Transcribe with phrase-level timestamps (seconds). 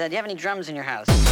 [0.00, 1.31] Uh, do you have any drums in your house?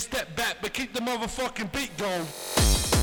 [0.00, 2.93] step back, but keep the motherfucking beat going.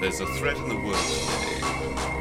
[0.00, 1.58] There's a threat in the world today.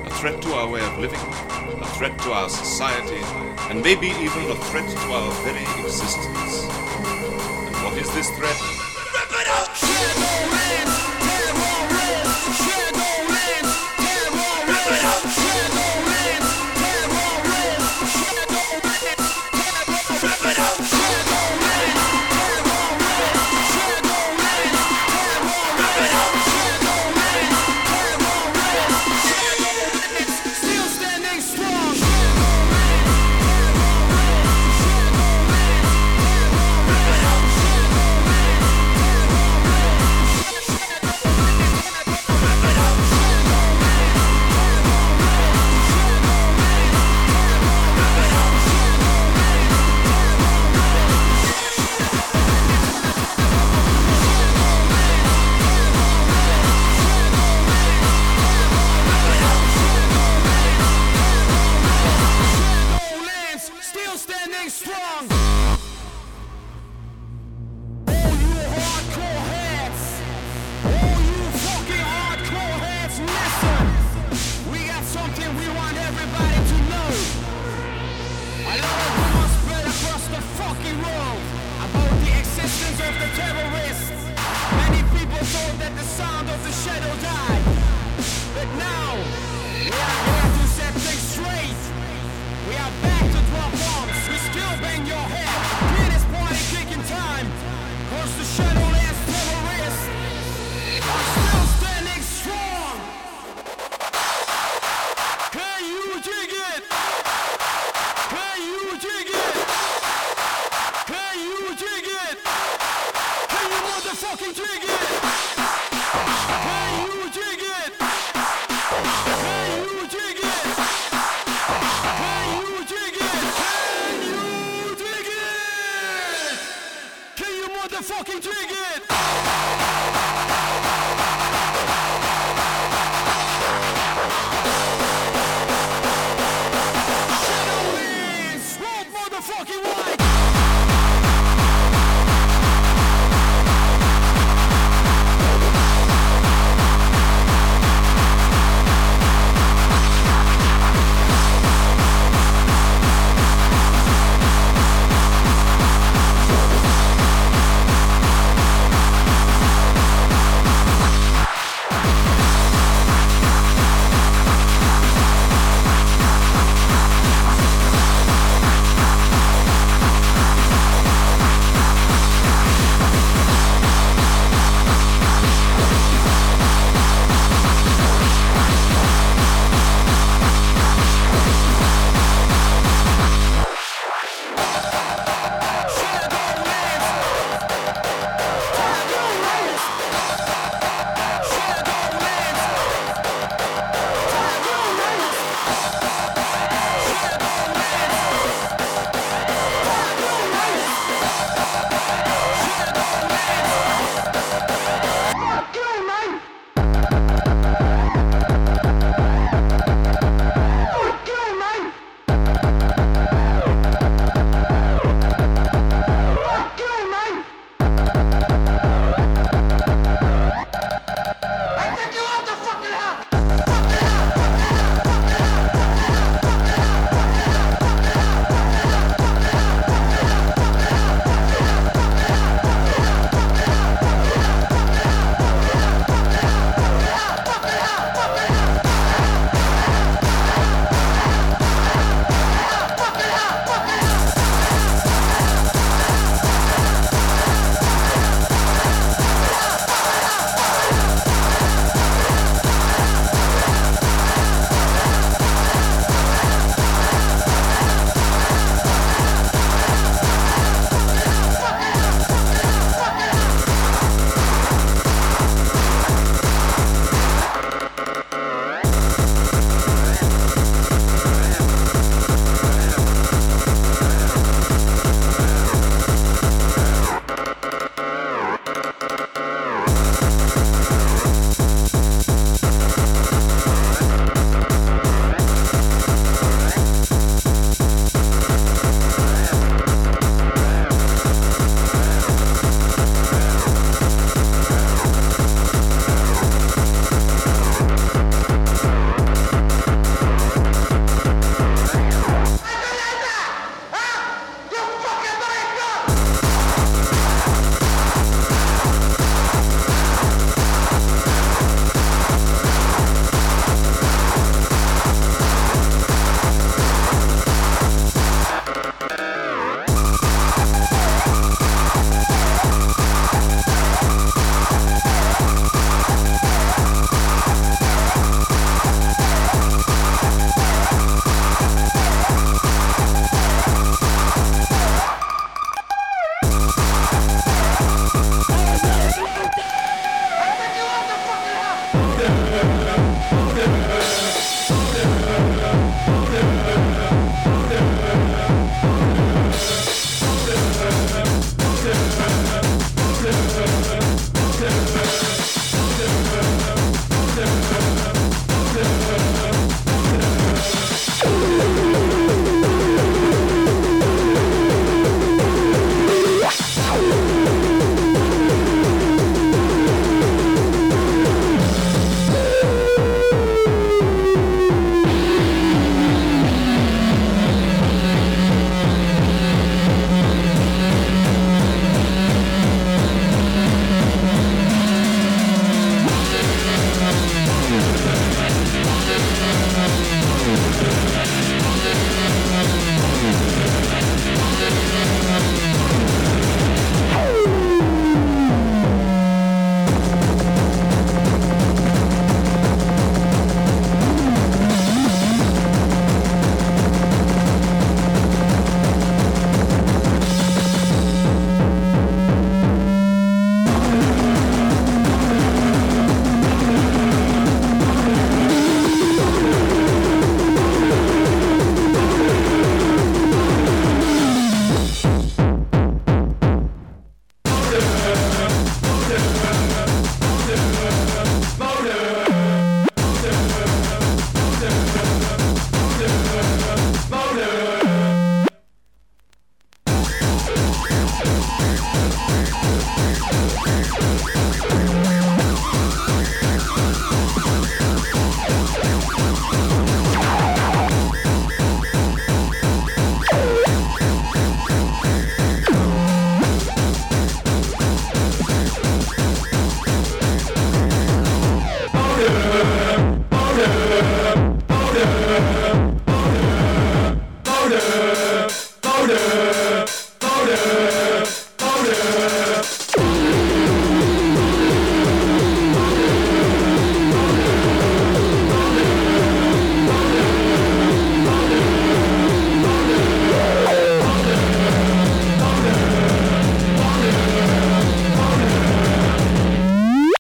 [0.06, 3.22] A threat to our way of living, a threat to our society,
[3.70, 6.64] and maybe even a threat to our very existence.
[6.64, 8.77] And what is this threat?